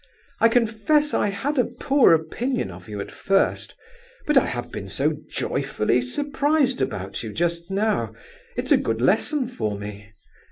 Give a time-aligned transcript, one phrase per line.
[0.39, 3.75] "I confess I had a poor opinion of you at first,
[4.25, 8.11] but I have been so joyfully surprised about you just now;
[8.57, 10.11] it's a good lesson for me.